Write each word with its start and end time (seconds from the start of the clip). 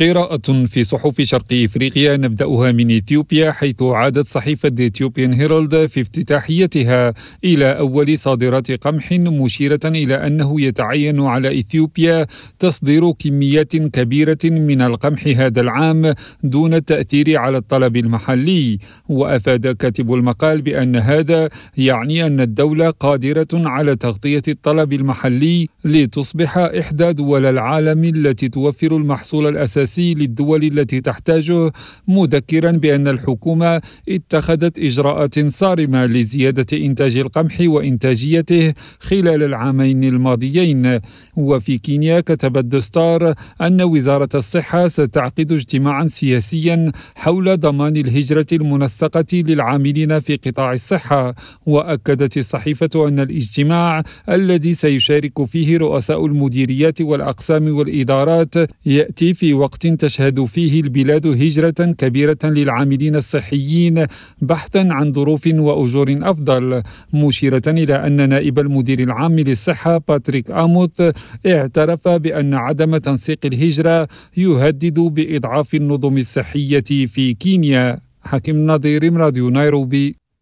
قراءة 0.00 0.66
في 0.66 0.84
صحف 0.84 1.20
شرق 1.20 1.52
إفريقيا 1.52 2.16
نبدأها 2.16 2.72
من 2.72 2.96
إثيوبيا 2.96 3.52
حيث 3.52 3.82
عادت 3.82 4.28
صحيفة 4.28 4.72
اثيوبيان 4.80 5.32
هيرالد 5.32 5.86
في 5.86 6.00
افتتاحيتها 6.00 7.14
إلى 7.44 7.78
أول 7.78 8.18
صادرات 8.18 8.70
قمح 8.72 9.12
مشيرة 9.12 9.80
إلى 9.84 10.14
أنه 10.14 10.60
يتعين 10.60 11.20
على 11.20 11.58
إثيوبيا 11.60 12.26
تصدير 12.58 13.10
كميات 13.12 13.76
كبيرة 13.76 14.38
من 14.44 14.82
القمح 14.82 15.26
هذا 15.26 15.60
العام 15.60 16.14
دون 16.44 16.74
التأثير 16.74 17.38
على 17.38 17.58
الطلب 17.58 17.96
المحلي. 17.96 18.78
وأفاد 19.08 19.66
كاتب 19.76 20.14
المقال 20.14 20.62
بأن 20.62 20.96
هذا 20.96 21.48
يعني 21.76 22.26
أن 22.26 22.40
الدولة 22.40 22.90
قادرة 22.90 23.48
على 23.54 23.96
تغطية 23.96 24.42
الطلب 24.48 24.92
المحلي 24.92 25.68
لتصبح 25.84 26.58
إحدى 26.58 27.12
دول 27.12 27.46
العالم 27.46 28.04
التي 28.04 28.48
توفر 28.48 28.96
المحصول 28.96 29.46
الأساسي 29.46 29.87
الأساسي 29.88 30.14
للدول 30.14 30.64
التي 30.64 31.00
تحتاجه 31.00 31.72
مذكرا 32.08 32.70
بأن 32.70 33.08
الحكومة 33.08 33.80
اتخذت 34.08 34.78
إجراءات 34.78 35.38
صارمة 35.48 36.06
لزيادة 36.06 36.66
إنتاج 36.72 37.18
القمح 37.18 37.60
وإنتاجيته 37.60 38.74
خلال 39.00 39.42
العامين 39.42 40.04
الماضيين. 40.04 41.00
وفي 41.36 41.78
كينيا 41.78 42.20
كتب 42.20 42.56
الدستار 42.56 43.34
أن 43.60 43.82
وزارة 43.82 44.28
الصحة 44.34 44.88
ستعقد 44.88 45.52
اجتماعا 45.52 46.06
سياسيا 46.06 46.92
حول 47.14 47.56
ضمان 47.56 47.96
الهجرة 47.96 48.46
المنسقة 48.52 49.32
للعاملين 49.32 50.20
في 50.20 50.36
قطاع 50.36 50.72
الصحة. 50.72 51.34
وأكدت 51.66 52.36
الصحيفة 52.36 53.08
أن 53.08 53.20
الاجتماع 53.20 54.02
الذي 54.28 54.74
سيشارك 54.74 55.44
فيه 55.44 55.78
رؤساء 55.78 56.26
المديريات 56.26 57.00
والأقسام 57.00 57.76
والإدارات 57.76 58.54
يأتي 58.86 59.34
في 59.34 59.54
وقت 59.54 59.77
وقت 59.78 59.86
تشهد 59.86 60.44
فيه 60.44 60.80
البلاد 60.80 61.26
هجرة 61.26 61.94
كبيرة 61.98 62.38
للعاملين 62.44 63.16
الصحيين 63.16 64.06
بحثا 64.42 64.88
عن 64.90 65.12
ظروف 65.12 65.46
وأجور 65.46 66.18
أفضل 66.22 66.82
مشيرة 67.14 67.62
إلى 67.66 67.94
أن 67.94 68.28
نائب 68.28 68.58
المدير 68.58 69.00
العام 69.00 69.40
للصحة 69.40 69.98
باتريك 70.08 70.50
آموث 70.50 71.02
اعترف 71.46 72.08
بأن 72.08 72.54
عدم 72.54 72.96
تنسيق 72.96 73.38
الهجرة 73.44 74.08
يهدد 74.36 74.98
بإضعاف 75.00 75.74
النظم 75.74 76.18
الصحية 76.18 77.06
في 77.06 77.34
كينيا. 77.34 78.00
حكيم 78.20 78.66
نظير 78.66 79.12
راديو 79.16 79.50
نيروبي. 79.50 80.27